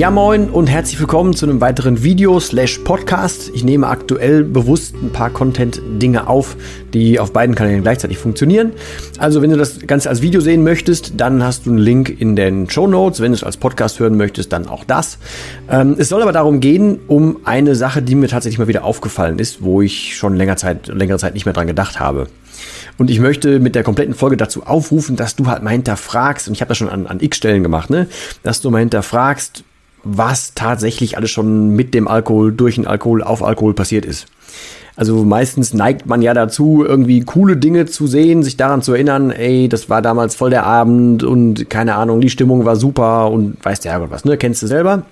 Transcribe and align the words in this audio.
Ja 0.00 0.10
moin 0.10 0.48
und 0.48 0.68
herzlich 0.68 0.98
willkommen 0.98 1.36
zu 1.36 1.44
einem 1.44 1.60
weiteren 1.60 2.02
Video 2.02 2.40
slash 2.40 2.78
Podcast. 2.78 3.50
Ich 3.52 3.64
nehme 3.64 3.86
aktuell 3.86 4.44
bewusst 4.44 4.94
ein 4.94 5.12
paar 5.12 5.28
Content-Dinge 5.28 6.26
auf, 6.26 6.56
die 6.94 7.20
auf 7.20 7.34
beiden 7.34 7.54
Kanälen 7.54 7.82
gleichzeitig 7.82 8.16
funktionieren. 8.16 8.72
Also 9.18 9.42
wenn 9.42 9.50
du 9.50 9.58
das 9.58 9.78
Ganze 9.80 10.08
als 10.08 10.22
Video 10.22 10.40
sehen 10.40 10.64
möchtest, 10.64 11.20
dann 11.20 11.44
hast 11.44 11.66
du 11.66 11.70
einen 11.70 11.80
Link 11.80 12.18
in 12.18 12.34
den 12.34 12.70
Show 12.70 12.86
Notes. 12.86 13.20
Wenn 13.20 13.32
du 13.32 13.36
es 13.36 13.44
als 13.44 13.58
Podcast 13.58 14.00
hören 14.00 14.16
möchtest, 14.16 14.54
dann 14.54 14.68
auch 14.68 14.84
das. 14.84 15.18
Ähm, 15.68 15.96
es 15.98 16.08
soll 16.08 16.22
aber 16.22 16.32
darum 16.32 16.60
gehen, 16.60 17.00
um 17.06 17.40
eine 17.44 17.74
Sache, 17.74 18.00
die 18.00 18.14
mir 18.14 18.28
tatsächlich 18.28 18.58
mal 18.58 18.68
wieder 18.68 18.84
aufgefallen 18.84 19.38
ist, 19.38 19.62
wo 19.62 19.82
ich 19.82 20.16
schon 20.16 20.34
länger 20.34 20.56
Zeit, 20.56 20.86
längere 20.86 21.18
Zeit 21.18 21.34
nicht 21.34 21.44
mehr 21.44 21.52
dran 21.52 21.66
gedacht 21.66 22.00
habe. 22.00 22.28
Und 22.96 23.10
ich 23.10 23.20
möchte 23.20 23.60
mit 23.60 23.74
der 23.74 23.82
kompletten 23.82 24.14
Folge 24.14 24.38
dazu 24.38 24.62
aufrufen, 24.64 25.16
dass 25.16 25.36
du 25.36 25.46
halt 25.46 25.62
mal 25.62 25.70
hinterfragst, 25.70 26.48
und 26.48 26.54
ich 26.54 26.62
habe 26.62 26.70
das 26.70 26.78
schon 26.78 26.88
an, 26.88 27.06
an 27.06 27.20
x 27.20 27.36
Stellen 27.36 27.62
gemacht, 27.62 27.90
ne, 27.90 28.06
dass 28.42 28.62
du 28.62 28.70
mal 28.70 28.78
hinterfragst, 28.78 29.64
was 30.02 30.54
tatsächlich 30.54 31.16
alles 31.16 31.30
schon 31.30 31.70
mit 31.70 31.94
dem 31.94 32.08
Alkohol, 32.08 32.52
durch 32.52 32.76
den 32.76 32.86
Alkohol, 32.86 33.22
auf 33.22 33.42
Alkohol 33.42 33.74
passiert 33.74 34.04
ist. 34.04 34.26
Also 34.96 35.24
meistens 35.24 35.72
neigt 35.72 36.06
man 36.06 36.20
ja 36.20 36.34
dazu, 36.34 36.84
irgendwie 36.86 37.20
coole 37.22 37.56
Dinge 37.56 37.86
zu 37.86 38.06
sehen, 38.06 38.42
sich 38.42 38.56
daran 38.56 38.82
zu 38.82 38.92
erinnern, 38.92 39.30
ey, 39.30 39.68
das 39.68 39.88
war 39.88 40.02
damals 40.02 40.34
voll 40.34 40.50
der 40.50 40.66
Abend 40.66 41.22
und 41.22 41.70
keine 41.70 41.94
Ahnung, 41.94 42.20
die 42.20 42.28
Stimmung 42.28 42.64
war 42.64 42.76
super 42.76 43.30
und 43.30 43.56
weiß 43.64 43.80
der 43.80 43.92
Herrgott 43.92 44.10
was, 44.10 44.24
ne? 44.24 44.36
Kennst 44.36 44.62
du 44.62 44.66
selber. 44.66 45.04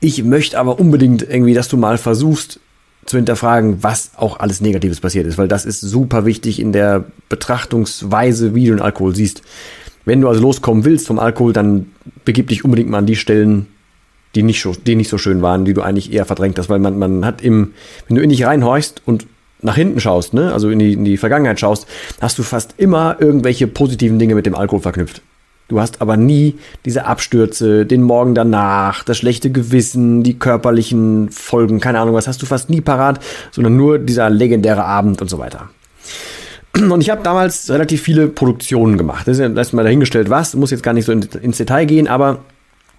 Ich 0.00 0.24
möchte 0.24 0.58
aber 0.58 0.80
unbedingt 0.80 1.22
irgendwie, 1.22 1.54
dass 1.54 1.68
du 1.68 1.76
mal 1.76 1.98
versuchst 1.98 2.58
zu 3.06 3.16
hinterfragen, 3.16 3.82
was 3.82 4.10
auch 4.16 4.40
alles 4.40 4.60
Negatives 4.60 5.00
passiert 5.00 5.26
ist, 5.26 5.38
weil 5.38 5.48
das 5.48 5.64
ist 5.64 5.80
super 5.80 6.24
wichtig 6.24 6.58
in 6.58 6.72
der 6.72 7.04
Betrachtungsweise, 7.28 8.54
wie 8.54 8.66
du 8.66 8.72
den 8.72 8.82
Alkohol 8.82 9.14
siehst. 9.14 9.42
Wenn 10.04 10.20
du 10.20 10.28
also 10.28 10.40
loskommen 10.40 10.84
willst 10.84 11.06
vom 11.06 11.18
Alkohol, 11.18 11.52
dann 11.52 11.86
begib 12.24 12.48
dich 12.48 12.64
unbedingt 12.64 12.90
mal 12.90 12.98
an 12.98 13.06
die 13.06 13.16
Stellen, 13.16 13.66
die 14.34 14.42
nicht 14.42 14.60
so, 14.60 14.72
die 14.72 14.96
nicht 14.96 15.08
so 15.08 15.18
schön 15.18 15.42
waren, 15.42 15.64
die 15.64 15.74
du 15.74 15.82
eigentlich 15.82 16.12
eher 16.12 16.24
verdrängt 16.24 16.58
hast, 16.58 16.68
weil 16.68 16.78
man, 16.78 16.98
man 16.98 17.24
hat 17.24 17.42
im, 17.42 17.72
wenn 18.08 18.16
du 18.16 18.22
in 18.22 18.30
dich 18.30 18.44
reinhorchst 18.44 19.02
und 19.06 19.26
nach 19.62 19.76
hinten 19.76 20.00
schaust, 20.00 20.34
ne, 20.34 20.52
also 20.52 20.68
in 20.68 20.78
die, 20.78 20.92
in 20.92 21.04
die 21.04 21.16
Vergangenheit 21.16 21.58
schaust, 21.58 21.86
hast 22.20 22.38
du 22.38 22.42
fast 22.42 22.74
immer 22.76 23.16
irgendwelche 23.18 23.66
positiven 23.66 24.18
Dinge 24.18 24.34
mit 24.34 24.46
dem 24.46 24.54
Alkohol 24.54 24.82
verknüpft. 24.82 25.22
Du 25.68 25.80
hast 25.80 26.02
aber 26.02 26.18
nie 26.18 26.56
diese 26.84 27.06
Abstürze, 27.06 27.86
den 27.86 28.02
Morgen 28.02 28.34
danach, 28.34 29.02
das 29.02 29.16
schlechte 29.16 29.50
Gewissen, 29.50 30.22
die 30.22 30.38
körperlichen 30.38 31.30
Folgen, 31.30 31.80
keine 31.80 32.00
Ahnung 32.00 32.14
was, 32.14 32.28
hast 32.28 32.42
du 32.42 32.46
fast 32.46 32.68
nie 32.68 32.82
parat, 32.82 33.20
sondern 33.50 33.74
nur 33.74 33.98
dieser 33.98 34.28
legendäre 34.28 34.84
Abend 34.84 35.22
und 35.22 35.30
so 35.30 35.38
weiter. 35.38 35.70
Und 36.76 37.00
ich 37.00 37.10
habe 37.10 37.22
damals 37.22 37.70
relativ 37.70 38.02
viele 38.02 38.28
Produktionen 38.28 38.98
gemacht. 38.98 39.28
Das 39.28 39.38
ist 39.38 39.40
ja 39.40 39.54
erstmal 39.54 39.84
dahingestellt, 39.84 40.30
was, 40.30 40.54
muss 40.54 40.70
jetzt 40.70 40.82
gar 40.82 40.92
nicht 40.92 41.04
so 41.04 41.12
ins 41.12 41.56
Detail 41.56 41.84
gehen, 41.86 42.08
aber 42.08 42.40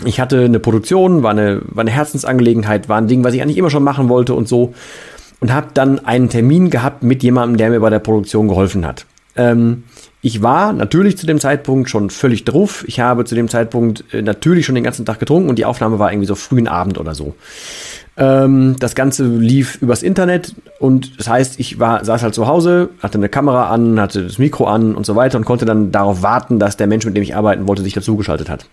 ich 0.03 0.19
hatte 0.19 0.43
eine 0.43 0.59
Produktion, 0.59 1.23
war 1.23 1.31
eine, 1.31 1.61
war 1.65 1.81
eine 1.81 1.91
Herzensangelegenheit, 1.91 2.89
war 2.89 2.97
ein 2.97 3.07
Ding, 3.07 3.23
was 3.23 3.33
ich 3.33 3.41
eigentlich 3.41 3.57
immer 3.57 3.69
schon 3.69 3.83
machen 3.83 4.09
wollte 4.09 4.33
und 4.33 4.47
so. 4.47 4.73
Und 5.39 5.53
habe 5.53 5.67
dann 5.73 6.05
einen 6.05 6.29
Termin 6.29 6.69
gehabt 6.69 7.03
mit 7.03 7.21
jemandem, 7.21 7.57
der 7.57 7.69
mir 7.69 7.79
bei 7.79 7.89
der 7.89 7.99
Produktion 7.99 8.47
geholfen 8.47 8.85
hat. 8.85 9.05
Ähm, 9.35 9.84
ich 10.22 10.41
war 10.41 10.73
natürlich 10.73 11.18
zu 11.18 11.28
dem 11.28 11.40
Zeitpunkt 11.40 11.90
schon 11.90 12.09
völlig 12.09 12.46
drauf. 12.46 12.84
Ich 12.88 13.00
habe 13.00 13.25
zu 13.25 13.35
dem 13.35 13.47
Zeitpunkt 13.47 14.06
äh, 14.12 14.22
natürlich 14.22 14.66
schon 14.66 14.75
den 14.75 14.84
ganzen 14.84 15.06
Tag 15.06 15.19
getrunken 15.19 15.50
und 15.50 15.59
die 15.59 15.66
Aufnahme 15.66 16.00
war 16.00 16.12
irgendwie 16.12 16.28
so 16.28 16.35
frühen 16.35 16.68
Abend 16.68 16.97
oder 16.97 17.13
so. 17.13 17.35
Ähm, 18.18 18.78
das 18.79 18.96
Ganze 18.96 19.25
lief 19.25 19.81
übers 19.81 20.01
Internet 20.01 20.56
und 20.79 21.19
das 21.19 21.28
heißt, 21.28 21.59
ich 21.59 21.79
war, 21.79 22.03
saß 22.06 22.23
halt 22.23 22.34
zu 22.34 22.47
Hause, 22.47 22.90
hatte 23.01 23.18
eine 23.18 23.29
Kamera 23.29 23.69
an, 23.69 24.00
hatte 24.00 24.23
das 24.23 24.38
Mikro 24.38 24.66
an 24.66 24.96
und 24.96 25.06
so 25.06 25.16
weiter 25.16 25.38
und 25.38 25.46
konnte 25.46 25.66
dann 25.66 25.91
darauf 25.91 26.23
warten, 26.23 26.57
dass 26.57 26.78
der 26.78 26.88
Mensch, 26.88 27.06
mit 27.06 27.16
dem 27.16 27.23
ich 27.23 27.35
arbeiten 27.35 27.67
wollte, 27.67 27.84
sich 27.84 27.94
dazugeschaltet 27.94 28.50
hat. 28.50 28.66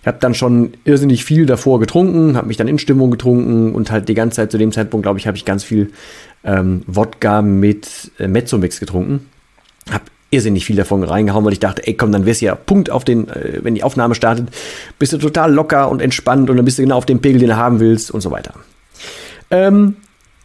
Ich 0.00 0.06
habe 0.06 0.18
dann 0.20 0.34
schon 0.34 0.74
irrsinnig 0.84 1.24
viel 1.24 1.46
davor 1.46 1.80
getrunken, 1.80 2.36
habe 2.36 2.46
mich 2.46 2.56
dann 2.56 2.68
in 2.68 2.78
Stimmung 2.78 3.10
getrunken 3.10 3.74
und 3.74 3.90
halt 3.90 4.08
die 4.08 4.14
ganze 4.14 4.36
Zeit 4.36 4.52
zu 4.52 4.56
dem 4.56 4.70
Zeitpunkt, 4.70 5.02
glaube 5.02 5.18
ich, 5.18 5.26
habe 5.26 5.36
ich 5.36 5.44
ganz 5.44 5.64
viel 5.64 5.90
ähm, 6.44 6.84
Wodka 6.86 7.42
mit 7.42 8.12
äh, 8.18 8.28
Mezzomix 8.28 8.78
getrunken. 8.78 9.26
Hab 9.90 10.02
irrsinnig 10.30 10.64
viel 10.64 10.76
davon 10.76 11.02
reingehauen, 11.02 11.44
weil 11.44 11.52
ich 11.52 11.60
dachte, 11.60 11.86
ey, 11.86 11.94
komm, 11.94 12.12
dann 12.12 12.24
du 12.24 12.32
ja 12.44 12.54
Punkt 12.54 12.90
auf 12.90 13.04
den, 13.04 13.28
äh, 13.28 13.60
wenn 13.62 13.74
die 13.74 13.84
Aufnahme 13.84 14.14
startet, 14.14 14.48
bist 14.98 15.12
du 15.12 15.18
total 15.18 15.52
locker 15.52 15.90
und 15.90 16.02
entspannt 16.02 16.50
und 16.50 16.56
dann 16.56 16.64
bist 16.64 16.78
du 16.78 16.82
genau 16.82 16.96
auf 16.96 17.06
dem 17.06 17.20
Pegel, 17.20 17.40
den 17.40 17.48
du 17.48 17.56
haben 17.56 17.80
willst 17.80 18.10
und 18.10 18.20
so 18.20 18.30
weiter. 18.30 18.54
Ähm, 19.50 19.96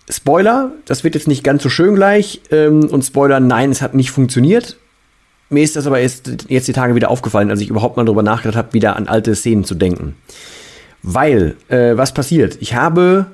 Spoiler, 0.10 0.72
das 0.86 1.04
wird 1.04 1.16
jetzt 1.16 1.28
nicht 1.28 1.44
ganz 1.44 1.64
so 1.64 1.70
schön 1.70 1.96
gleich. 1.96 2.42
Ähm, 2.52 2.90
und 2.90 3.04
Spoiler, 3.04 3.40
nein, 3.40 3.72
es 3.72 3.82
hat 3.82 3.94
nicht 3.94 4.12
funktioniert. 4.12 4.78
Mir 5.50 5.64
ist 5.64 5.76
das 5.76 5.88
aber 5.88 6.00
jetzt, 6.00 6.46
jetzt 6.48 6.68
die 6.68 6.74
Tage 6.74 6.96
wieder 6.96 7.10
aufgefallen, 7.10 7.50
als 7.50 7.62
ich 7.62 7.70
überhaupt 7.70 7.98
mal 7.98 8.06
darüber 8.06 8.24
nachgedacht 8.24 8.58
habe, 8.58 8.74
wieder 8.74 8.96
an 8.96 9.08
alte 9.08 9.36
Szenen 9.36 9.64
zu 9.64 9.76
denken. 9.76 10.16
Weil, 11.04 11.56
äh, 11.68 11.98
was 11.98 12.14
passiert? 12.14 12.58
Ich 12.62 12.76
habe 12.76 13.26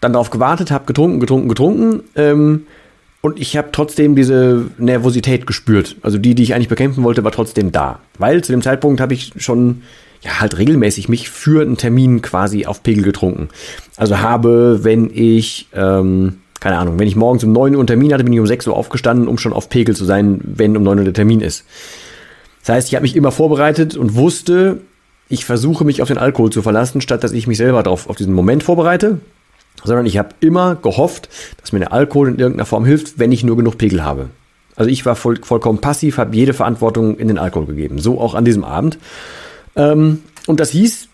dann 0.00 0.12
darauf 0.12 0.30
gewartet, 0.30 0.70
habe 0.70 0.86
getrunken, 0.86 1.20
getrunken, 1.20 1.48
getrunken. 1.48 2.02
Ähm, 2.14 2.66
und 3.20 3.40
ich 3.40 3.56
habe 3.56 3.68
trotzdem 3.72 4.14
diese 4.14 4.66
Nervosität 4.78 5.46
gespürt. 5.46 5.96
Also 6.02 6.18
die, 6.18 6.34
die 6.34 6.42
ich 6.42 6.54
eigentlich 6.54 6.68
bekämpfen 6.68 7.02
wollte, 7.02 7.24
war 7.24 7.32
trotzdem 7.32 7.72
da. 7.72 8.00
Weil 8.18 8.44
zu 8.44 8.52
dem 8.52 8.62
Zeitpunkt 8.62 9.00
habe 9.00 9.14
ich 9.14 9.32
schon 9.36 9.82
ja, 10.22 10.40
halt 10.40 10.58
regelmäßig 10.58 11.08
mich 11.08 11.28
für 11.28 11.62
einen 11.62 11.76
Termin 11.76 12.22
quasi 12.22 12.66
auf 12.66 12.82
Pegel 12.82 13.04
getrunken. 13.04 13.48
Also 13.96 14.20
habe, 14.20 14.80
wenn 14.82 15.10
ich, 15.12 15.68
ähm, 15.74 16.38
keine 16.60 16.78
Ahnung, 16.78 16.98
wenn 16.98 17.08
ich 17.08 17.16
morgens 17.16 17.44
um 17.44 17.52
9 17.52 17.74
Uhr 17.74 17.80
einen 17.80 17.86
Termin 17.86 18.12
hatte, 18.12 18.24
bin 18.24 18.32
ich 18.32 18.40
um 18.40 18.46
6 18.46 18.66
Uhr 18.68 18.76
aufgestanden, 18.76 19.28
um 19.28 19.38
schon 19.38 19.52
auf 19.52 19.68
Pegel 19.68 19.94
zu 19.96 20.04
sein, 20.04 20.40
wenn 20.44 20.76
um 20.76 20.82
9 20.82 20.98
Uhr 20.98 21.04
der 21.04 21.14
Termin 21.14 21.40
ist. 21.40 21.64
Das 22.64 22.74
heißt, 22.74 22.88
ich 22.88 22.94
habe 22.94 23.02
mich 23.02 23.16
immer 23.16 23.32
vorbereitet 23.32 23.96
und 23.96 24.14
wusste, 24.14 24.80
ich 25.28 25.44
versuche 25.44 25.84
mich 25.84 26.02
auf 26.02 26.08
den 26.08 26.18
Alkohol 26.18 26.50
zu 26.50 26.62
verlassen, 26.62 27.00
statt 27.00 27.22
dass 27.22 27.32
ich 27.32 27.46
mich 27.46 27.58
selber 27.58 27.82
darauf 27.82 28.08
auf 28.08 28.16
diesen 28.16 28.34
Moment 28.34 28.62
vorbereite, 28.62 29.20
sondern 29.84 30.06
ich 30.06 30.18
habe 30.18 30.30
immer 30.40 30.76
gehofft, 30.76 31.28
dass 31.60 31.72
mir 31.72 31.80
der 31.80 31.92
Alkohol 31.92 32.28
in 32.28 32.38
irgendeiner 32.38 32.66
Form 32.66 32.84
hilft, 32.84 33.18
wenn 33.18 33.32
ich 33.32 33.44
nur 33.44 33.56
genug 33.56 33.78
Pegel 33.78 34.04
habe. 34.04 34.30
Also 34.76 34.90
ich 34.90 35.04
war 35.04 35.16
voll, 35.16 35.38
vollkommen 35.42 35.80
passiv, 35.80 36.18
habe 36.18 36.36
jede 36.36 36.52
Verantwortung 36.52 37.18
in 37.18 37.28
den 37.28 37.38
Alkohol 37.38 37.66
gegeben. 37.66 37.98
So 37.98 38.20
auch 38.20 38.34
an 38.34 38.44
diesem 38.44 38.64
Abend. 38.64 38.98
Ähm, 39.74 40.22
und 40.46 40.60
das 40.60 40.70
hieß, 40.70 41.08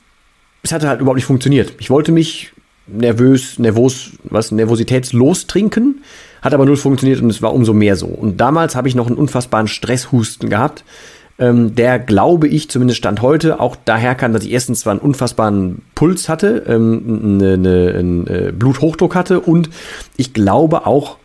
es 0.63 0.73
hatte 0.73 0.89
halt 0.89 1.01
überhaupt 1.01 1.17
nicht 1.17 1.27
funktioniert. 1.27 1.73
Ich 1.79 1.91
wollte 1.91 2.13
mich 2.13 2.53
nervös, 2.87 3.59
nervos, 3.59 4.11
was, 4.25 4.51
nervositätslos 4.51 5.47
trinken, 5.47 6.03
hat 6.43 6.53
aber 6.53 6.67
null 6.67 6.77
funktioniert 6.77 7.23
und 7.23 7.31
es 7.31 7.41
war 7.41 7.55
umso 7.55 7.73
mehr 7.73 7.97
so. 7.97 8.07
Und 8.07 8.39
damals 8.39 8.77
habe 8.77 8.89
ich 8.89 8.95
noch 8.95 9.07
einen 9.07 9.17
unfassbaren 9.17 9.69
Stresshusten 9.69 10.51
gehabt, 10.51 10.84
ähm, 11.39 11.75
der, 11.75 11.98
glaube 11.98 12.48
ich, 12.48 12.71
zumindest 12.71 12.98
Stand 12.98 13.22
heute, 13.22 13.60
auch 13.60 13.77
daher 13.84 14.15
kann, 14.15 14.33
dass 14.33 14.45
ich 14.45 14.53
erstens 14.53 14.81
zwar 14.81 14.92
einen 14.92 15.01
unfassbaren 15.01 15.83
Puls 15.95 16.28
hatte, 16.28 16.65
ähm, 16.69 17.41
eine, 17.41 17.54
eine, 17.54 17.95
einen 17.98 18.27
äh, 18.27 18.53
Bluthochdruck 18.57 19.15
hatte 19.15 19.41
und 19.41 19.71
ich 20.16 20.33
glaube 20.33 20.86
auch 20.86 21.19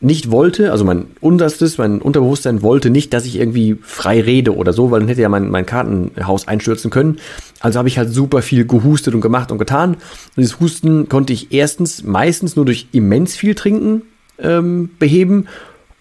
nicht 0.00 0.30
wollte, 0.30 0.70
also 0.70 0.84
mein 0.84 1.06
Unterstes, 1.20 1.78
mein 1.78 2.02
Unterbewusstsein 2.02 2.60
wollte 2.62 2.90
nicht, 2.90 3.14
dass 3.14 3.24
ich 3.24 3.38
irgendwie 3.38 3.78
frei 3.80 4.20
rede 4.20 4.54
oder 4.54 4.72
so, 4.74 4.90
weil 4.90 5.00
dann 5.00 5.08
hätte 5.08 5.22
ja 5.22 5.30
mein, 5.30 5.48
mein 5.48 5.64
Kartenhaus 5.64 6.46
einstürzen 6.46 6.90
können. 6.90 7.18
Also 7.60 7.78
habe 7.78 7.88
ich 7.88 7.96
halt 7.96 8.12
super 8.12 8.42
viel 8.42 8.66
gehustet 8.66 9.14
und 9.14 9.22
gemacht 9.22 9.50
und 9.50 9.58
getan. 9.58 9.94
Und 9.94 10.00
dieses 10.36 10.60
Husten 10.60 11.08
konnte 11.08 11.32
ich 11.32 11.52
erstens 11.52 12.02
meistens 12.02 12.54
nur 12.54 12.66
durch 12.66 12.88
immens 12.92 13.34
viel 13.34 13.54
Trinken 13.54 14.02
ähm, 14.38 14.90
beheben 14.98 15.46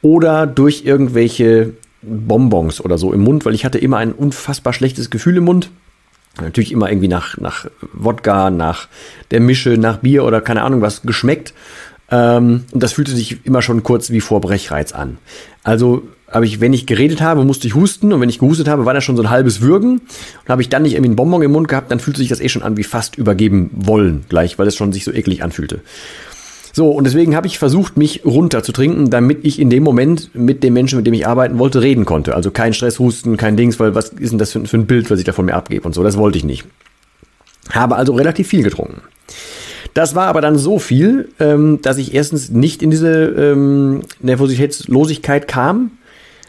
oder 0.01 0.47
durch 0.47 0.83
irgendwelche 0.83 1.73
Bonbons 2.03 2.81
oder 2.81 2.97
so 2.97 3.13
im 3.13 3.21
Mund, 3.21 3.45
weil 3.45 3.55
ich 3.55 3.65
hatte 3.65 3.77
immer 3.77 3.97
ein 3.97 4.11
unfassbar 4.11 4.73
schlechtes 4.73 5.09
Gefühl 5.09 5.37
im 5.37 5.45
Mund. 5.45 5.69
Natürlich 6.41 6.71
immer 6.71 6.89
irgendwie 6.89 7.07
nach, 7.07 7.37
nach 7.37 7.67
Wodka, 7.93 8.49
nach 8.49 8.87
der 9.31 9.39
Mische, 9.39 9.77
nach 9.77 9.97
Bier 9.97 10.25
oder 10.25 10.41
keine 10.41 10.63
Ahnung 10.63 10.81
was 10.81 11.03
geschmeckt. 11.03 11.53
Ähm, 12.09 12.65
und 12.71 12.83
das 12.83 12.93
fühlte 12.93 13.11
sich 13.11 13.45
immer 13.45 13.61
schon 13.61 13.83
kurz 13.83 14.09
wie 14.09 14.21
vor 14.21 14.41
Brechreiz 14.41 14.93
an. 14.93 15.17
Also 15.63 16.03
habe 16.29 16.45
ich, 16.45 16.59
wenn 16.59 16.73
ich 16.73 16.87
geredet 16.87 17.21
habe, 17.21 17.45
musste 17.45 17.67
ich 17.67 17.75
husten 17.75 18.11
und 18.11 18.19
wenn 18.19 18.29
ich 18.29 18.39
gehustet 18.39 18.67
habe, 18.67 18.85
war 18.85 18.93
das 18.95 19.03
schon 19.03 19.15
so 19.15 19.23
ein 19.23 19.29
halbes 19.29 19.61
Würgen 19.61 19.99
und 19.99 20.49
habe 20.49 20.63
ich 20.63 20.69
dann 20.69 20.81
nicht 20.81 20.93
irgendwie 20.93 21.09
einen 21.09 21.15
Bonbon 21.15 21.43
im 21.43 21.51
Mund 21.51 21.67
gehabt, 21.67 21.91
dann 21.91 21.99
fühlte 21.99 22.19
sich 22.19 22.29
das 22.29 22.41
eh 22.41 22.49
schon 22.49 22.63
an 22.63 22.75
wie 22.75 22.83
fast 22.83 23.17
übergeben 23.17 23.69
wollen 23.73 24.25
gleich, 24.29 24.57
weil 24.57 24.67
es 24.67 24.75
schon 24.75 24.91
sich 24.91 25.03
so 25.03 25.11
eklig 25.11 25.43
anfühlte. 25.43 25.81
So, 26.75 26.89
und 26.89 27.03
deswegen 27.03 27.35
habe 27.35 27.45
ich 27.45 27.59
versucht, 27.59 27.97
mich 27.97 28.25
runterzutrinken, 28.25 29.11
damit 29.11 29.45
ich 29.45 29.59
in 29.59 29.69
dem 29.69 29.83
Moment 29.83 30.33
mit 30.33 30.63
dem 30.63 30.73
Menschen, 30.73 30.97
mit 30.97 31.05
dem 31.05 31.13
ich 31.13 31.27
arbeiten 31.27 31.59
wollte, 31.59 31.83
reden 31.83 32.03
konnte. 32.03 32.35
Also 32.35 32.49
kein 32.49 32.73
Stress, 32.73 32.97
Husten, 32.97 33.37
kein 33.37 33.55
Dings, 33.55 33.79
weil 33.79 33.93
was 33.93 34.09
ist 34.09 34.31
denn 34.31 34.39
das 34.39 34.51
für, 34.51 34.65
für 34.65 34.77
ein 34.77 34.87
Bild, 34.87 35.11
was 35.11 35.19
ich 35.19 35.25
da 35.25 35.33
von 35.33 35.45
mir 35.45 35.53
abgebe 35.53 35.85
und 35.85 35.93
so. 35.93 36.01
Das 36.01 36.17
wollte 36.17 36.39
ich 36.39 36.43
nicht. 36.43 36.65
Habe 37.69 37.95
also 37.95 38.13
relativ 38.13 38.47
viel 38.47 38.63
getrunken. 38.63 39.01
Das 39.93 40.15
war 40.15 40.25
aber 40.25 40.41
dann 40.41 40.57
so 40.57 40.79
viel, 40.79 41.29
ähm, 41.39 41.79
dass 41.83 41.99
ich 41.99 42.15
erstens 42.15 42.49
nicht 42.49 42.81
in 42.81 42.89
diese 42.89 43.11
ähm, 43.11 44.01
Nervositätslosigkeit 44.21 45.47
kam, 45.47 45.91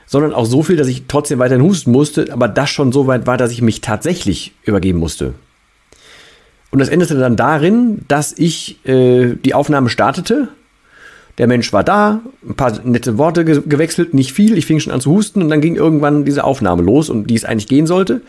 sondern 0.07 0.33
auch 0.33 0.47
so 0.47 0.63
viel, 0.63 0.77
dass 0.77 0.89
ich 0.89 1.05
trotzdem 1.07 1.39
weiterhin 1.39 1.63
husten 1.63 1.93
musste, 1.93 2.33
aber 2.33 2.49
das 2.49 2.71
schon 2.71 2.93
so 2.93 3.07
weit 3.07 3.27
war, 3.27 3.37
dass 3.37 3.53
ich 3.53 3.61
mich 3.61 3.83
tatsächlich 3.83 4.55
übergeben 4.65 4.99
musste. 4.99 5.35
Und 6.75 6.81
das 6.81 6.89
endete 6.89 7.15
dann 7.17 7.37
darin, 7.37 8.01
dass 8.09 8.37
ich 8.37 8.85
äh, 8.85 9.37
die 9.37 9.55
Aufnahme 9.55 9.89
startete. 9.89 10.49
Der 11.39 11.47
Mensch 11.47 11.73
war 11.73 11.85
da, 11.85 12.21
ein 12.45 12.57
paar 12.57 12.81
nette 12.83 13.17
Worte 13.17 13.45
ge 13.45 13.63
gewechselt, 13.65 14.13
nicht 14.13 14.33
viel. 14.33 14.59
Ich 14.59 14.67
fing 14.67 14.81
schon 14.81 14.93
an 14.93 15.01
zu 15.01 15.13
husten 15.13 15.41
und 15.41 15.51
dann 15.51 15.61
ging 15.61 15.77
irgendwann 15.77 16.25
diese 16.25 16.43
Aufnahme 16.43 16.83
los, 16.83 17.11
um 17.11 17.29
die 17.29 17.37
es 17.37 17.45
eigentlich 17.45 17.69
gehen 17.69 17.87
sollte. 17.87 18.23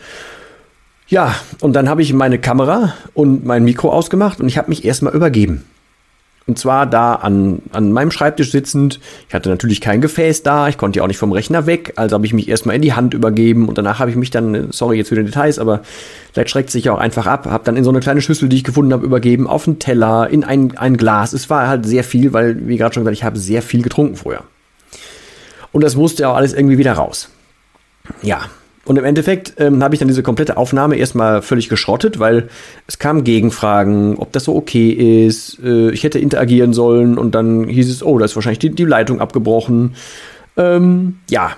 Ja, 1.08 1.34
und 1.60 1.74
dann 1.74 1.88
habe 1.88 2.02
ich 2.02 2.12
meine 2.12 2.38
Kamera 2.38 2.94
und 3.14 3.44
mein 3.44 3.64
Mikro 3.64 3.90
ausgemacht 3.90 4.38
und 4.40 4.46
ich 4.46 4.58
habe 4.58 4.68
mich 4.68 4.84
erstmal 4.84 5.12
übergeben. 5.12 5.64
Und 6.48 6.60
zwar 6.60 6.86
da 6.86 7.16
an, 7.16 7.60
an 7.72 7.90
meinem 7.90 8.12
Schreibtisch 8.12 8.52
sitzend. 8.52 9.00
Ich 9.28 9.34
hatte 9.34 9.48
natürlich 9.48 9.80
kein 9.80 10.00
Gefäß 10.00 10.44
da, 10.44 10.68
ich 10.68 10.78
konnte 10.78 10.98
ja 10.98 11.02
auch 11.02 11.08
nicht 11.08 11.18
vom 11.18 11.32
Rechner 11.32 11.66
weg, 11.66 11.94
also 11.96 12.14
habe 12.14 12.24
ich 12.24 12.32
mich 12.32 12.48
erstmal 12.48 12.76
in 12.76 12.82
die 12.82 12.92
Hand 12.92 13.14
übergeben 13.14 13.68
und 13.68 13.78
danach 13.78 13.98
habe 13.98 14.10
ich 14.10 14.16
mich 14.16 14.30
dann, 14.30 14.70
sorry 14.70 14.96
jetzt 14.96 15.08
für 15.08 15.16
die 15.16 15.24
Details, 15.24 15.58
aber 15.58 15.80
vielleicht 16.32 16.50
schreckt 16.50 16.70
sich 16.70 16.84
ja 16.84 16.92
auch 16.92 17.00
einfach 17.00 17.26
ab, 17.26 17.46
habe 17.46 17.64
dann 17.64 17.76
in 17.76 17.82
so 17.82 17.90
eine 17.90 17.98
kleine 17.98 18.20
Schüssel, 18.20 18.48
die 18.48 18.56
ich 18.56 18.64
gefunden 18.64 18.92
habe, 18.92 19.04
übergeben, 19.04 19.48
auf 19.48 19.66
einen 19.66 19.80
Teller, 19.80 20.28
in 20.30 20.44
ein, 20.44 20.76
ein 20.78 20.96
Glas. 20.96 21.32
Es 21.32 21.50
war 21.50 21.66
halt 21.66 21.84
sehr 21.84 22.04
viel, 22.04 22.32
weil, 22.32 22.68
wie 22.68 22.76
gerade 22.76 22.94
schon 22.94 23.02
gesagt, 23.02 23.16
ich 23.16 23.24
habe 23.24 23.38
sehr 23.38 23.60
viel 23.60 23.82
getrunken 23.82 24.14
vorher. 24.14 24.44
Und 25.72 25.82
das 25.82 25.96
musste 25.96 26.22
ja 26.22 26.30
auch 26.30 26.36
alles 26.36 26.52
irgendwie 26.52 26.78
wieder 26.78 26.92
raus. 26.92 27.28
Ja, 28.22 28.42
und 28.86 28.96
im 28.96 29.04
Endeffekt 29.04 29.54
ähm, 29.58 29.82
habe 29.82 29.94
ich 29.94 29.98
dann 29.98 30.08
diese 30.08 30.22
komplette 30.22 30.56
Aufnahme 30.56 30.96
erstmal 30.96 31.42
völlig 31.42 31.68
geschrottet, 31.68 32.20
weil 32.20 32.48
es 32.86 32.98
kamen 32.98 33.24
Gegenfragen, 33.24 34.16
ob 34.16 34.32
das 34.32 34.44
so 34.44 34.54
okay 34.54 35.26
ist. 35.26 35.58
Äh, 35.62 35.90
ich 35.90 36.04
hätte 36.04 36.20
interagieren 36.20 36.72
sollen 36.72 37.18
und 37.18 37.34
dann 37.34 37.64
hieß 37.64 37.90
es, 37.90 38.02
oh, 38.02 38.16
da 38.18 38.24
ist 38.24 38.36
wahrscheinlich 38.36 38.60
die, 38.60 38.70
die 38.70 38.84
Leitung 38.84 39.20
abgebrochen. 39.20 39.96
Ähm, 40.56 41.16
ja, 41.28 41.56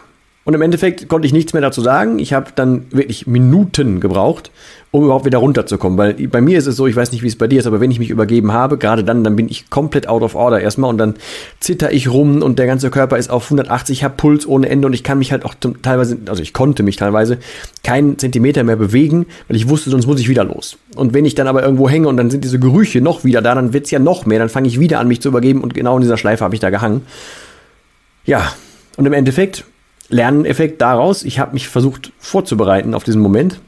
und 0.48 0.54
im 0.54 0.62
Endeffekt 0.62 1.10
konnte 1.10 1.26
ich 1.26 1.34
nichts 1.34 1.52
mehr 1.52 1.60
dazu 1.60 1.82
sagen. 1.82 2.18
Ich 2.18 2.32
habe 2.32 2.52
dann 2.54 2.86
wirklich 2.90 3.26
Minuten 3.26 4.00
gebraucht, 4.00 4.50
um 4.90 5.04
überhaupt 5.04 5.26
wieder 5.26 5.36
runterzukommen. 5.36 5.98
Weil 5.98 6.14
bei 6.14 6.40
mir 6.40 6.56
ist 6.56 6.64
es 6.64 6.74
so, 6.74 6.86
ich 6.86 6.96
weiß 6.96 7.12
nicht, 7.12 7.22
wie 7.22 7.26
es 7.26 7.36
bei 7.36 7.46
dir 7.46 7.58
ist, 7.58 7.66
aber 7.66 7.82
wenn 7.82 7.90
ich 7.90 7.98
mich 7.98 8.08
übergeben 8.08 8.54
habe, 8.54 8.78
gerade 8.78 9.04
dann, 9.04 9.22
dann 9.24 9.36
bin 9.36 9.50
ich 9.50 9.68
komplett 9.68 10.08
out 10.08 10.22
of 10.22 10.34
order 10.34 10.58
erstmal 10.58 10.88
und 10.88 10.96
dann 10.96 11.16
zitter 11.60 11.92
ich 11.92 12.10
rum 12.10 12.40
und 12.40 12.58
der 12.58 12.64
ganze 12.64 12.88
Körper 12.88 13.18
ist 13.18 13.28
auf 13.28 13.44
180, 13.44 13.98
ich 13.98 14.04
habe 14.04 14.14
Puls 14.16 14.46
ohne 14.46 14.70
Ende 14.70 14.86
und 14.86 14.94
ich 14.94 15.04
kann 15.04 15.18
mich 15.18 15.32
halt 15.32 15.44
auch 15.44 15.52
teilweise, 15.82 16.16
also 16.30 16.42
ich 16.42 16.54
konnte 16.54 16.82
mich 16.82 16.96
teilweise 16.96 17.36
keinen 17.84 18.16
Zentimeter 18.16 18.64
mehr 18.64 18.76
bewegen, 18.76 19.26
weil 19.48 19.56
ich 19.58 19.68
wusste, 19.68 19.90
sonst 19.90 20.06
muss 20.06 20.18
ich 20.18 20.30
wieder 20.30 20.44
los. 20.44 20.78
Und 20.96 21.12
wenn 21.12 21.26
ich 21.26 21.34
dann 21.34 21.46
aber 21.46 21.62
irgendwo 21.62 21.90
hänge 21.90 22.08
und 22.08 22.16
dann 22.16 22.30
sind 22.30 22.42
diese 22.42 22.58
Gerüche 22.58 23.02
noch 23.02 23.22
wieder 23.22 23.42
da, 23.42 23.54
dann 23.54 23.74
wird 23.74 23.84
es 23.84 23.90
ja 23.90 23.98
noch 23.98 24.24
mehr, 24.24 24.38
dann 24.38 24.48
fange 24.48 24.68
ich 24.68 24.80
wieder 24.80 24.98
an, 24.98 25.08
mich 25.08 25.20
zu 25.20 25.28
übergeben 25.28 25.60
und 25.60 25.74
genau 25.74 25.96
in 25.96 26.00
dieser 26.00 26.16
Schleife 26.16 26.42
habe 26.42 26.54
ich 26.54 26.60
da 26.60 26.70
gehangen. 26.70 27.02
Ja, 28.24 28.50
und 28.96 29.04
im 29.04 29.12
Endeffekt 29.12 29.66
Lerneffekt 30.08 30.81
daraus, 30.81 31.22
ich 31.22 31.38
habe 31.38 31.52
mich 31.52 31.69
versucht 31.69 32.12
vorzubereiten 32.19 32.94
auf 32.94 33.05
diesen 33.05 33.20
Moment, 33.20 33.60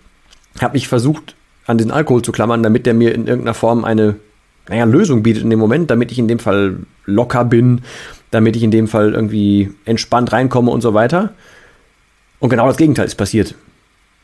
habe 0.61 0.75
mich 0.75 0.89
versucht 0.89 1.35
an 1.67 1.79
diesen 1.79 1.91
Alkohol 1.91 2.23
zu 2.23 2.33
klammern, 2.33 2.63
damit 2.63 2.87
der 2.87 2.95
mir 2.95 3.15
in 3.15 3.27
irgendeiner 3.27 3.55
Form 3.55 3.85
eine 3.85 4.17
naja, 4.69 4.85
Lösung 4.85 5.23
bietet 5.23 5.43
in 5.43 5.51
dem 5.51 5.59
Moment, 5.59 5.91
damit 5.91 6.13
ich 6.13 6.19
in 6.19 6.29
dem 6.29 6.39
Fall 6.39 6.77
locker 7.05 7.45
bin, 7.45 7.83
damit 8.31 8.57
ich 8.57 8.63
in 8.63 8.71
dem 8.71 8.89
Fall 8.89 9.13
irgendwie 9.13 9.71
entspannt 9.85 10.33
reinkomme 10.33 10.71
und 10.71 10.81
so 10.81 10.95
weiter. 10.95 11.35
Und 12.39 12.51
genau 12.51 12.67
das 12.67 12.77
Gegenteil 12.77 13.07
ist 13.07 13.17
passiert. 13.17 13.55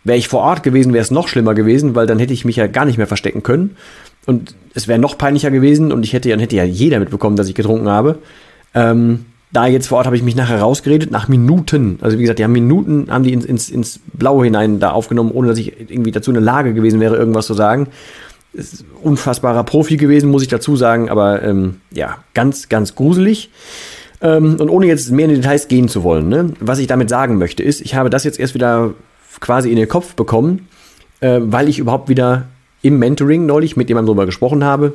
Wäre 0.04 0.18
ich 0.18 0.28
vor 0.28 0.40
Ort 0.40 0.62
gewesen, 0.62 0.92
wäre 0.92 1.02
es 1.02 1.10
noch 1.10 1.28
schlimmer 1.28 1.54
gewesen, 1.54 1.94
weil 1.94 2.06
dann 2.06 2.18
hätte 2.18 2.32
ich 2.32 2.44
mich 2.44 2.56
ja 2.56 2.68
gar 2.68 2.84
nicht 2.84 2.96
mehr 2.96 3.08
verstecken 3.08 3.42
können. 3.42 3.76
Und 4.24 4.54
es 4.74 4.88
wäre 4.88 4.98
noch 4.98 5.18
peinlicher 5.18 5.50
gewesen 5.50 5.92
und 5.92 6.04
ich 6.04 6.12
hätte, 6.12 6.28
dann 6.28 6.40
hätte 6.40 6.56
ja 6.56 6.64
jeder 6.64 7.00
mitbekommen, 7.00 7.36
dass 7.36 7.48
ich 7.48 7.54
getrunken 7.54 7.88
habe. 7.88 8.18
Ähm, 8.74 9.26
da 9.52 9.66
jetzt 9.66 9.88
vor 9.88 9.98
Ort 9.98 10.06
habe 10.06 10.16
ich 10.16 10.22
mich 10.22 10.36
nachher 10.36 10.60
rausgeredet, 10.60 11.10
nach 11.10 11.28
Minuten. 11.28 11.98
Also 12.02 12.18
wie 12.18 12.22
gesagt, 12.22 12.38
die 12.38 12.44
haben 12.44 12.52
Minuten, 12.52 13.06
haben 13.10 13.24
die 13.24 13.32
ins, 13.32 13.44
ins, 13.44 13.70
ins 13.70 14.00
Blaue 14.12 14.44
hinein 14.44 14.80
da 14.80 14.90
aufgenommen, 14.90 15.30
ohne 15.32 15.48
dass 15.48 15.58
ich 15.58 15.90
irgendwie 15.90 16.10
dazu 16.10 16.30
in 16.30 16.34
der 16.34 16.42
Lage 16.42 16.74
gewesen 16.74 17.00
wäre, 17.00 17.16
irgendwas 17.16 17.46
zu 17.46 17.54
sagen. 17.54 17.88
Ist 18.52 18.84
unfassbarer 19.02 19.64
Profi 19.64 19.96
gewesen, 19.96 20.30
muss 20.30 20.42
ich 20.42 20.48
dazu 20.48 20.76
sagen, 20.76 21.10
aber 21.10 21.42
ähm, 21.42 21.76
ja, 21.92 22.18
ganz, 22.34 22.68
ganz 22.68 22.94
gruselig. 22.94 23.50
Ähm, 24.20 24.56
und 24.58 24.68
ohne 24.70 24.86
jetzt 24.86 25.10
mehr 25.12 25.26
in 25.26 25.30
die 25.30 25.40
Details 25.40 25.68
gehen 25.68 25.88
zu 25.88 26.02
wollen, 26.02 26.28
ne? 26.28 26.52
was 26.60 26.78
ich 26.78 26.86
damit 26.86 27.10
sagen 27.10 27.38
möchte, 27.38 27.62
ist, 27.62 27.80
ich 27.82 27.94
habe 27.94 28.10
das 28.10 28.24
jetzt 28.24 28.40
erst 28.40 28.54
wieder 28.54 28.94
quasi 29.40 29.70
in 29.70 29.76
den 29.76 29.88
Kopf 29.88 30.14
bekommen, 30.14 30.68
äh, 31.20 31.40
weil 31.42 31.68
ich 31.68 31.78
überhaupt 31.78 32.08
wieder 32.08 32.48
im 32.82 32.98
Mentoring 32.98 33.46
neulich 33.46 33.76
mit 33.76 33.88
jemandem 33.88 34.08
darüber 34.08 34.26
gesprochen 34.26 34.64
habe, 34.64 34.94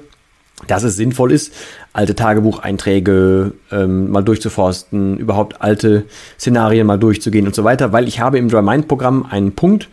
dass 0.67 0.83
es 0.83 0.95
sinnvoll 0.95 1.31
ist, 1.31 1.53
alte 1.93 2.15
Tagebucheinträge 2.15 3.53
ähm, 3.71 4.11
mal 4.11 4.23
durchzuforsten, 4.23 5.17
überhaupt 5.17 5.61
alte 5.61 6.05
Szenarien 6.39 6.87
mal 6.87 6.99
durchzugehen 6.99 7.47
und 7.47 7.55
so 7.55 7.63
weiter, 7.63 7.91
weil 7.91 8.07
ich 8.07 8.19
habe 8.19 8.37
im 8.37 8.49
Dry 8.49 8.61
Mind 8.61 8.87
Programm 8.87 9.25
einen 9.29 9.53
Punkt, 9.53 9.89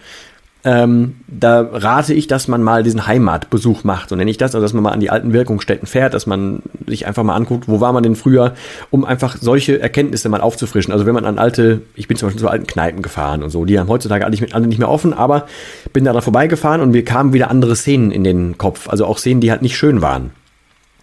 ähm, 0.65 1.15
da 1.29 1.61
rate 1.61 2.13
ich, 2.13 2.27
dass 2.27 2.49
man 2.49 2.63
mal 2.63 2.83
diesen 2.83 3.07
Heimatbesuch 3.07 3.85
macht, 3.85 4.09
so 4.09 4.17
nenne 4.17 4.31
ich 4.31 4.39
das, 4.39 4.55
also 4.55 4.65
dass 4.65 4.73
man 4.73 4.83
mal 4.83 4.91
an 4.91 4.99
die 5.01 5.09
alten 5.09 5.33
Wirkungsstätten 5.33 5.87
fährt, 5.87 6.15
dass 6.15 6.27
man 6.27 6.63
sich 6.87 7.07
einfach 7.07 7.23
mal 7.23 7.37
anguckt, 7.37 7.69
wo 7.69 7.81
war 7.81 7.93
man 7.93 8.03
denn 8.03 8.17
früher, 8.17 8.55
um 8.91 9.05
einfach 9.05 9.37
solche 9.41 9.81
Erkenntnisse 9.81 10.29
mal 10.29 10.41
aufzufrischen. 10.41 10.93
Also 10.93 11.07
wenn 11.07 11.15
man 11.15 11.25
an 11.25 11.39
alte, 11.39 11.83
ich 11.95 12.09
bin 12.09 12.17
zum 12.17 12.27
Beispiel 12.27 12.41
zu 12.41 12.49
alten 12.49 12.67
Kneipen 12.67 13.03
gefahren 13.03 13.45
und 13.45 13.51
so, 13.51 13.65
die 13.65 13.79
haben 13.79 13.89
heutzutage 13.89 14.25
alle 14.25 14.33
nicht, 14.33 14.55
alle 14.55 14.67
nicht 14.67 14.79
mehr 14.79 14.91
offen, 14.91 15.15
aber 15.15 15.47
bin 15.93 16.05
da 16.05 16.21
vorbeigefahren 16.21 16.81
und 16.81 16.91
mir 16.91 17.05
kamen 17.05 17.33
wieder 17.33 17.51
andere 17.51 17.77
Szenen 17.77 18.11
in 18.11 18.25
den 18.25 18.59
Kopf, 18.59 18.89
also 18.89 19.07
auch 19.07 19.19
Szenen, 19.19 19.41
die 19.41 19.53
halt 19.53 19.63
nicht 19.63 19.77
schön 19.77 20.03
waren. 20.03 20.33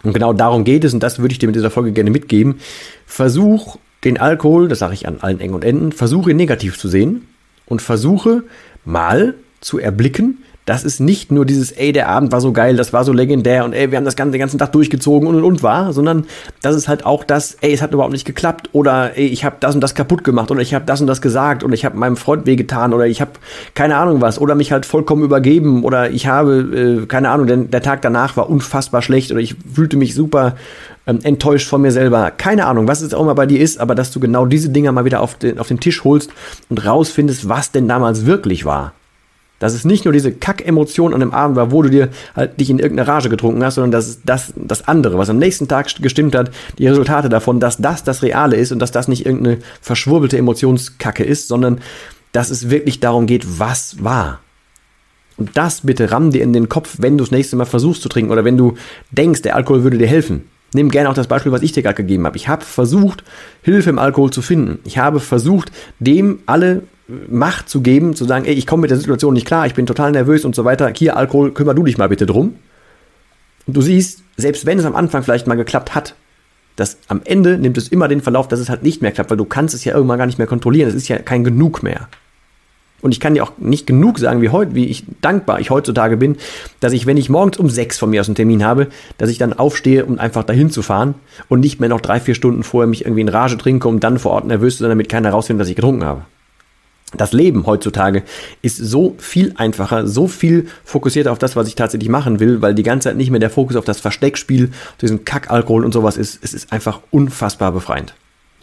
Und 0.05 0.13
genau 0.13 0.33
darum 0.33 0.63
geht 0.63 0.83
es, 0.83 0.93
und 0.93 1.01
das 1.01 1.19
würde 1.19 1.31
ich 1.31 1.39
dir 1.39 1.47
mit 1.47 1.55
dieser 1.55 1.71
Folge 1.71 1.91
gerne 1.91 2.11
mitgeben. 2.11 2.59
Versuch 3.05 3.77
den 4.03 4.19
Alkohol, 4.19 4.67
das 4.67 4.79
sage 4.79 4.93
ich 4.93 5.07
an 5.07 5.17
allen 5.21 5.39
Engen 5.39 5.55
und 5.55 5.65
Enden, 5.65 5.91
versuche 5.91 6.33
negativ 6.33 6.77
zu 6.77 6.87
sehen 6.87 7.27
und 7.65 7.81
versuche 7.81 8.43
mal 8.85 9.33
zu 9.61 9.79
erblicken, 9.79 10.43
das 10.65 10.83
ist 10.83 10.99
nicht 10.99 11.31
nur 11.31 11.45
dieses, 11.45 11.71
ey, 11.71 11.91
der 11.91 12.09
Abend 12.09 12.31
war 12.31 12.41
so 12.41 12.51
geil, 12.51 12.75
das 12.75 12.91
war 12.91 13.03
so 13.03 13.13
legendär 13.13 13.65
und 13.65 13.73
ey, 13.73 13.91
wir 13.91 13.97
haben 13.97 14.05
das 14.05 14.15
ganze, 14.15 14.31
den 14.31 14.39
ganzen 14.39 14.57
Tag 14.57 14.71
durchgezogen 14.71 15.27
und 15.27 15.35
und 15.35 15.43
und 15.43 15.63
war, 15.63 15.93
sondern 15.93 16.25
das 16.61 16.75
ist 16.75 16.87
halt 16.87 17.05
auch 17.05 17.23
das, 17.23 17.57
ey, 17.61 17.71
es 17.71 17.81
hat 17.81 17.93
überhaupt 17.93 18.13
nicht 18.13 18.25
geklappt 18.25 18.69
oder 18.71 19.15
ey, 19.15 19.27
ich 19.27 19.45
habe 19.45 19.57
das 19.59 19.75
und 19.75 19.81
das 19.81 19.93
kaputt 19.93 20.23
gemacht 20.23 20.49
oder 20.49 20.61
ich 20.61 20.73
habe 20.73 20.85
das 20.85 21.01
und 21.01 21.07
das 21.07 21.21
gesagt 21.21 21.63
oder 21.63 21.73
ich 21.73 21.85
habe 21.85 21.97
meinem 21.97 22.17
Freund 22.17 22.45
wehgetan 22.45 22.93
oder 22.93 23.05
ich 23.05 23.21
habe 23.21 23.31
keine 23.75 23.97
Ahnung 23.97 24.21
was 24.21 24.39
oder 24.39 24.55
mich 24.55 24.71
halt 24.71 24.85
vollkommen 24.85 25.23
übergeben 25.23 25.83
oder 25.83 26.09
ich 26.09 26.27
habe, 26.27 27.03
äh, 27.03 27.05
keine 27.05 27.29
Ahnung, 27.29 27.45
denn 27.45 27.69
der 27.69 27.81
Tag 27.81 28.01
danach 28.01 28.35
war 28.35 28.49
unfassbar 28.49 29.01
schlecht 29.01 29.31
oder 29.31 29.41
ich 29.41 29.55
fühlte 29.71 29.97
mich 29.97 30.15
super 30.15 30.55
ähm, 31.05 31.19
enttäuscht 31.21 31.67
von 31.67 31.81
mir 31.81 31.91
selber. 31.91 32.31
Keine 32.31 32.65
Ahnung, 32.65 32.87
was 32.87 33.01
es 33.01 33.13
auch 33.13 33.21
immer 33.21 33.35
bei 33.35 33.45
dir 33.45 33.59
ist, 33.59 33.79
aber 33.79 33.93
dass 33.93 34.11
du 34.11 34.19
genau 34.19 34.47
diese 34.47 34.69
Dinger 34.69 34.91
mal 34.91 35.05
wieder 35.05 35.21
auf 35.21 35.35
den, 35.35 35.59
auf 35.59 35.67
den 35.67 35.79
Tisch 35.79 36.03
holst 36.03 36.31
und 36.69 36.83
rausfindest, 36.83 37.47
was 37.47 37.71
denn 37.71 37.87
damals 37.87 38.25
wirklich 38.25 38.65
war. 38.65 38.93
Dass 39.59 39.73
es 39.73 39.85
nicht 39.85 40.03
nur 40.03 40.11
diese 40.11 40.31
Kack-Emotion 40.31 41.13
an 41.13 41.21
dem 41.21 41.33
Abend 41.33 41.55
war, 41.55 41.71
wo 41.71 41.81
du 41.81 41.89
dir 41.89 42.09
halt 42.35 42.59
dich 42.59 42.69
in 42.69 42.79
irgendeine 42.79 43.07
Rage 43.07 43.29
getrunken 43.29 43.63
hast, 43.63 43.75
sondern 43.75 43.91
dass 43.91 44.19
das, 44.23 44.53
das 44.55 44.87
andere, 44.87 45.17
was 45.17 45.29
am 45.29 45.37
nächsten 45.37 45.67
Tag 45.67 45.87
gestimmt 46.01 46.35
hat, 46.35 46.51
die 46.77 46.87
Resultate 46.87 47.29
davon, 47.29 47.59
dass 47.59 47.77
das 47.77 48.03
das 48.03 48.21
Reale 48.21 48.57
ist 48.57 48.71
und 48.71 48.79
dass 48.79 48.91
das 48.91 49.07
nicht 49.07 49.25
irgendeine 49.25 49.59
verschwurbelte 49.81 50.37
Emotionskacke 50.37 51.23
ist, 51.23 51.47
sondern 51.47 51.79
dass 52.33 52.49
es 52.49 52.69
wirklich 52.69 52.99
darum 52.99 53.27
geht, 53.27 53.59
was 53.59 54.03
war. 54.03 54.39
Und 55.37 55.57
das 55.57 55.81
bitte 55.81 56.11
ramm 56.11 56.31
dir 56.31 56.43
in 56.43 56.53
den 56.53 56.69
Kopf, 56.69 56.97
wenn 56.99 57.17
du 57.17 57.23
das 57.23 57.31
nächste 57.31 57.55
Mal 57.55 57.65
versuchst 57.65 58.01
zu 58.01 58.09
trinken 58.09 58.31
oder 58.31 58.45
wenn 58.45 58.57
du 58.57 58.75
denkst, 59.11 59.41
der 59.41 59.55
Alkohol 59.55 59.83
würde 59.83 59.97
dir 59.97 60.07
helfen. 60.07 60.49
Nimm 60.73 60.89
gerne 60.89 61.09
auch 61.09 61.13
das 61.13 61.27
Beispiel, 61.27 61.51
was 61.51 61.61
ich 61.61 61.71
dir 61.71 61.83
gerade 61.83 61.95
gegeben 61.95 62.25
habe. 62.25 62.37
Ich 62.37 62.47
habe 62.47 62.65
versucht, 62.65 63.23
Hilfe 63.61 63.89
im 63.89 63.99
Alkohol 63.99 64.31
zu 64.31 64.41
finden. 64.41 64.79
Ich 64.83 64.97
habe 64.97 65.19
versucht, 65.19 65.71
dem 65.99 66.39
alle 66.45 66.83
Macht 67.07 67.69
zu 67.69 67.81
geben, 67.81 68.15
zu 68.15 68.25
sagen, 68.25 68.45
ey, 68.45 68.53
ich 68.53 68.65
komme 68.65 68.81
mit 68.81 68.89
der 68.89 68.97
Situation 68.97 69.33
nicht 69.33 69.45
klar, 69.45 69.67
ich 69.67 69.75
bin 69.75 69.85
total 69.85 70.11
nervös 70.11 70.43
und 70.43 70.55
so 70.55 70.65
weiter. 70.65 70.91
Hier, 70.95 71.15
Alkohol, 71.17 71.53
kümmer 71.53 71.73
du 71.73 71.83
dich 71.83 71.97
mal 71.97 72.09
bitte 72.09 72.25
drum. 72.25 72.55
Und 73.67 73.77
du 73.77 73.81
siehst, 73.81 74.23
selbst 74.37 74.65
wenn 74.65 74.79
es 74.79 74.85
am 74.85 74.95
Anfang 74.95 75.23
vielleicht 75.23 75.47
mal 75.47 75.55
geklappt 75.55 75.93
hat, 75.95 76.15
dass 76.75 76.97
am 77.07 77.21
Ende 77.23 77.57
nimmt 77.57 77.77
es 77.77 77.87
immer 77.87 78.07
den 78.07 78.21
Verlauf, 78.21 78.47
dass 78.47 78.59
es 78.59 78.69
halt 78.69 78.83
nicht 78.83 79.01
mehr 79.01 79.11
klappt, 79.11 79.29
weil 79.29 79.37
du 79.37 79.45
kannst 79.45 79.73
es 79.73 79.85
ja 79.85 79.93
irgendwann 79.93 80.17
gar 80.17 80.25
nicht 80.25 80.37
mehr 80.37 80.47
kontrollieren. 80.47 80.89
Es 80.89 80.95
ist 80.95 81.07
ja 81.07 81.17
kein 81.17 81.43
Genug 81.43 81.83
mehr. 81.83 82.09
Und 83.01 83.11
ich 83.11 83.19
kann 83.19 83.35
dir 83.35 83.43
auch 83.43 83.51
nicht 83.59 83.85
genug 83.85 84.17
sagen, 84.17 84.41
wie 84.41 84.49
heute, 84.49 84.73
wie 84.73 84.85
ich 84.85 85.03
dankbar 85.21 85.59
ich 85.59 85.69
heutzutage 85.69 86.17
bin, 86.17 86.37
dass 86.79 86.91
ich, 86.91 87.05
wenn 87.05 87.17
ich 87.17 87.29
morgens 87.29 87.57
um 87.57 87.69
sechs 87.69 87.99
von 87.99 88.09
mir 88.09 88.21
aus 88.21 88.27
einen 88.27 88.35
Termin 88.35 88.63
habe, 88.63 88.87
dass 89.19 89.29
ich 89.29 89.37
dann 89.37 89.53
aufstehe, 89.53 90.05
um 90.05 90.17
einfach 90.17 90.43
dahin 90.43 90.71
zu 90.71 90.81
fahren 90.81 91.13
und 91.47 91.59
nicht 91.59 91.79
mehr 91.79 91.89
noch 91.89 92.01
drei, 92.01 92.19
vier 92.19 92.33
Stunden 92.33 92.63
vorher 92.63 92.87
mich 92.87 93.05
irgendwie 93.05 93.21
in 93.21 93.29
Rage 93.29 93.57
trinke, 93.57 93.87
um 93.87 93.99
dann 93.99 94.17
vor 94.17 94.31
Ort 94.31 94.45
nervös 94.45 94.77
zu 94.77 94.83
sein, 94.83 94.89
damit 94.89 95.07
keiner 95.09 95.29
rausfindet, 95.29 95.61
dass 95.61 95.69
ich 95.69 95.75
getrunken 95.75 96.03
habe. 96.03 96.25
Das 97.17 97.33
Leben 97.33 97.65
heutzutage 97.65 98.23
ist 98.61 98.77
so 98.77 99.15
viel 99.17 99.53
einfacher, 99.55 100.07
so 100.07 100.27
viel 100.27 100.67
fokussierter 100.83 101.31
auf 101.31 101.39
das, 101.39 101.55
was 101.55 101.67
ich 101.67 101.75
tatsächlich 101.75 102.09
machen 102.09 102.39
will, 102.39 102.61
weil 102.61 102.75
die 102.75 102.83
ganze 102.83 103.09
Zeit 103.09 103.17
nicht 103.17 103.31
mehr 103.31 103.39
der 103.39 103.49
Fokus 103.49 103.75
auf 103.75 103.85
das 103.85 103.99
Versteckspiel, 103.99 104.71
diesen 105.01 105.25
Kackalkohol 105.25 105.85
und 105.85 105.93
sowas 105.93 106.17
ist. 106.17 106.39
Es 106.43 106.53
ist 106.53 106.71
einfach 106.71 107.01
unfassbar 107.11 107.71
befreiend. 107.71 108.13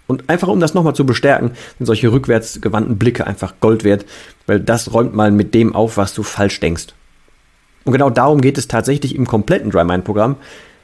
Und 0.06 0.28
einfach 0.28 0.48
um 0.48 0.60
das 0.60 0.74
nochmal 0.74 0.94
zu 0.94 1.06
bestärken, 1.06 1.52
sind 1.78 1.86
solche 1.86 2.12
rückwärtsgewandten 2.12 2.98
Blicke 2.98 3.26
einfach 3.26 3.54
Gold 3.60 3.84
wert, 3.84 4.04
weil 4.46 4.60
das 4.60 4.92
räumt 4.92 5.14
mal 5.14 5.30
mit 5.30 5.54
dem 5.54 5.74
auf, 5.74 5.96
was 5.96 6.12
du 6.12 6.22
falsch 6.22 6.60
denkst. 6.60 6.88
Und 7.84 7.92
genau 7.92 8.10
darum 8.10 8.40
geht 8.40 8.58
es 8.58 8.68
tatsächlich 8.68 9.14
im 9.14 9.26
kompletten 9.26 9.70
Dry 9.70 9.84
Mind 9.84 10.04
Programm. 10.04 10.36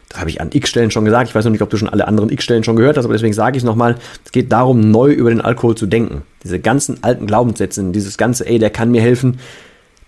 Das 0.09 0.21
habe 0.21 0.31
ich 0.31 0.41
an 0.41 0.51
x 0.53 0.71
Stellen 0.71 0.91
schon 0.91 1.05
gesagt. 1.05 1.29
Ich 1.29 1.35
weiß 1.35 1.45
noch 1.45 1.53
nicht, 1.53 1.63
ob 1.63 1.71
du 1.71 1.77
schon 1.77 1.89
alle 1.89 2.09
anderen 2.09 2.31
x 2.31 2.45
Stellen 2.45 2.65
schon 2.65 2.77
gehört 2.77 2.97
hast, 2.97 3.05
aber 3.05 3.15
deswegen 3.15 3.35
sage 3.35 3.57
ich 3.57 3.63
es 3.63 3.67
nochmal. 3.67 3.97
Es 4.25 4.33
geht 4.33 4.51
darum, 4.53 4.91
neu 4.91 5.13
über 5.13 5.31
den 5.31 5.41
Alkohol 5.41 5.75
zu 5.75 5.87
denken. 5.87 6.23
Diese 6.45 6.59
ganzen 6.59 7.03
alten 7.03 7.27
Glaubenssätze, 7.27 7.83
dieses 7.91 8.17
ganze, 8.17 8.47
ey, 8.47 8.59
der 8.59 8.71
kann 8.71 8.91
mir 8.91 9.03
helfen, 9.03 9.39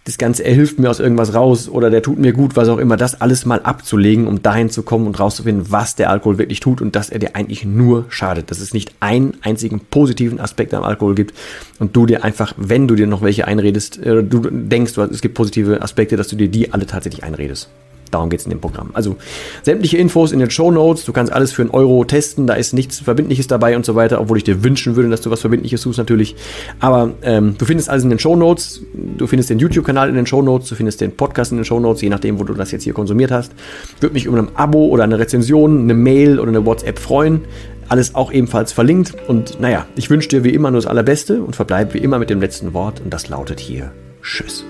das 0.05 0.17
Ganze, 0.17 0.45
er 0.45 0.55
hilft 0.55 0.79
mir 0.79 0.89
aus 0.89 0.99
irgendwas 0.99 1.35
raus 1.35 1.69
oder 1.69 1.91
der 1.91 2.03
tut 2.03 2.19
mir 2.19 2.33
gut, 2.33 2.57
was 2.57 2.69
auch 2.69 2.79
immer, 2.79 2.97
das 2.97 3.21
alles 3.21 3.45
mal 3.45 3.61
abzulegen, 3.61 4.27
um 4.27 4.43
dahin 4.43 4.71
zu 4.71 4.83
kommen 4.83 5.07
und 5.07 5.21
rauszufinden, 5.21 5.71
was 5.71 5.95
der 5.95 6.09
Alkohol 6.09 6.39
wirklich 6.39 6.61
tut 6.61 6.81
und 6.81 6.97
dass 6.97 7.11
er 7.11 7.19
dir 7.19 7.37
eigentlich 7.37 7.67
nur 7.67 8.07
schadet. 8.09 8.51
Dass 8.51 8.61
es 8.61 8.73
nicht 8.73 8.95
einen 9.01 9.35
einzigen 9.43 9.81
positiven 9.81 10.41
Aspekt 10.41 10.73
am 10.73 10.85
Alkohol 10.85 11.15
gibt 11.15 11.35
und 11.79 11.95
du 11.95 12.07
dir 12.07 12.25
einfach, 12.25 12.55
wenn 12.57 12.89
du 12.89 12.95
dir 12.95 13.07
noch 13.07 13.21
welche 13.21 13.47
einredest, 13.47 13.99
äh, 13.99 14.25
du 14.25 14.41
denkst, 14.51 14.97
es 14.97 15.21
gibt 15.21 15.35
positive 15.35 15.83
Aspekte, 15.83 16.17
dass 16.17 16.29
du 16.29 16.37
dir 16.37 16.49
die 16.49 16.73
alle 16.73 16.87
tatsächlich 16.87 17.23
einredest. 17.23 17.69
Darum 18.11 18.29
geht 18.29 18.41
es 18.41 18.47
in 18.47 18.51
dem 18.51 18.61
Programm. 18.61 18.91
Also 18.93 19.17
sämtliche 19.63 19.97
Infos 19.97 20.33
in 20.33 20.41
den 20.41 20.51
Show 20.51 20.71
Notes. 20.71 21.05
Du 21.05 21.13
kannst 21.13 21.33
alles 21.33 21.53
für 21.53 21.63
einen 21.63 21.71
Euro 21.71 22.05
testen. 22.05 22.47
Da 22.47 22.55
ist 22.55 22.73
nichts 22.73 23.01
Verbindliches 23.01 23.47
dabei 23.47 23.77
und 23.77 23.85
so 23.85 23.95
weiter, 23.95 24.21
obwohl 24.21 24.39
ich 24.39 24.45
dir 24.45 24.65
wünschen 24.65 24.97
würde, 24.97 25.09
dass 25.09 25.21
du 25.21 25.31
was 25.31 25.41
Verbindliches 25.41 25.83
tust 25.83 25.99
natürlich. 25.99 26.35
Aber 26.81 27.13
ähm, 27.23 27.55
du 27.57 27.65
findest 27.65 27.89
alles 27.89 28.05
in 28.05 28.11
den 28.11 28.19
Show 28.19 28.37
Notes. 28.37 28.83
Du 29.17 29.27
findest 29.27 29.51
den 29.51 29.59
YouTube-Kanal 29.59 30.09
in 30.09 30.17
den 30.17 30.27
Show 30.27 30.43
Notes. 30.43 30.69
Du 30.69 30.75
findest 30.75 31.01
den 31.01 31.13
Podcast 31.13 31.53
in 31.53 31.59
den 31.59 31.65
Show 31.65 31.79
Notes, 31.79 32.03
je 32.03 32.09
nachdem, 32.09 32.41
wo 32.41 32.45
du 32.45 32.55
das 32.55 32.73
jetzt 32.73 32.83
hier 32.83 32.95
konsumiert 32.95 33.31
hast. 33.31 33.53
Würde 34.01 34.15
mich 34.15 34.25
über 34.25 34.39
ein 34.39 34.49
Abo 34.55 34.87
oder 34.87 35.05
eine 35.05 35.19
Rezension, 35.19 35.83
eine 35.83 35.95
Mail 35.95 36.41
oder 36.41 36.49
eine 36.49 36.67
WhatsApp 36.67 36.99
freuen. 36.99 37.43
Alles 37.89 38.15
auch 38.15 38.33
ebenfalls 38.33 38.73
verlinkt. 38.73 39.15
Und 39.29 39.61
naja, 39.61 39.87
ich 39.97 40.11
wünsche 40.11 40.29
dir 40.29 40.45
wie 40.45 40.51
immer 40.51 40.71
nur 40.71 40.81
das 40.81 40.89
Allerbeste 40.89 41.43
und 41.43 41.57
verbleibe 41.57 41.95
wie 41.95 41.99
immer 41.99 42.19
mit 42.19 42.31
dem 42.31 42.41
letzten 42.41 42.73
Wort. 42.73 43.01
Und 43.01 43.13
das 43.13 43.29
lautet 43.29 43.61
hier 43.61 43.93
Tschüss. 44.23 44.65